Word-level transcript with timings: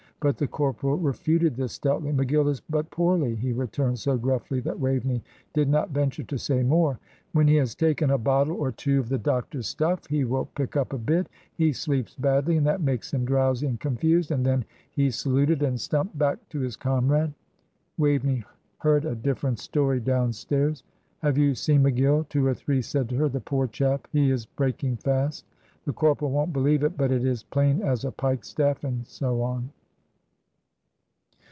But 0.23 0.37
the 0.37 0.45
corporal 0.47 0.97
refuted 0.99 1.55
this 1.55 1.73
stoutly. 1.73 2.11
"McGill 2.11 2.47
is 2.47 2.59
but 2.61 2.91
poorly," 2.91 3.33
he 3.33 3.53
returned, 3.53 3.97
so 3.97 4.17
gruffly 4.17 4.59
that 4.59 4.79
Waveney 4.79 5.23
did 5.51 5.67
not 5.67 5.89
venture 5.89 6.21
to 6.21 6.37
say 6.37 6.61
more. 6.61 6.99
"When 7.31 7.47
he 7.47 7.55
has 7.55 7.73
taken 7.73 8.11
a 8.11 8.19
bottle 8.19 8.55
or 8.55 8.71
two 8.71 8.99
of 8.99 9.09
the 9.09 9.17
doctor's 9.17 9.65
stuff, 9.65 10.05
he 10.05 10.23
will 10.23 10.45
pick 10.53 10.77
up 10.77 10.93
a 10.93 10.99
bit; 10.99 11.25
he 11.55 11.73
sleeps 11.73 12.13
badly, 12.15 12.55
and 12.55 12.67
that 12.67 12.81
makes 12.81 13.11
him 13.11 13.25
drowsy 13.25 13.65
and 13.65 13.79
confused," 13.79 14.29
and 14.29 14.45
then 14.45 14.63
he 14.91 15.09
saluted, 15.09 15.63
and 15.63 15.81
stumped 15.81 16.15
back 16.15 16.37
to 16.49 16.59
his 16.59 16.75
comrade. 16.75 17.33
Waveney 17.97 18.43
heard 18.77 19.05
a 19.05 19.15
different 19.15 19.57
story 19.57 19.99
downstairs. 19.99 20.83
"Have 21.23 21.39
you 21.39 21.55
seen 21.55 21.81
McGill?" 21.81 22.29
two 22.29 22.45
or 22.45 22.53
three 22.53 22.83
said 22.83 23.09
to 23.09 23.15
her. 23.15 23.27
"The 23.27 23.39
poor 23.41 23.65
chap, 23.65 24.07
he 24.11 24.29
is 24.29 24.45
breaking 24.45 24.97
fast. 24.97 25.47
The 25.85 25.93
corporal 25.93 26.29
won't 26.29 26.53
believe 26.53 26.83
it, 26.83 26.95
but 26.95 27.11
it 27.11 27.25
is 27.25 27.41
plain 27.41 27.81
as 27.81 28.05
a 28.05 28.11
pike 28.11 28.43
staff;" 28.45 28.83
and 28.83 29.07
so 29.07 29.41
on. 29.41 29.71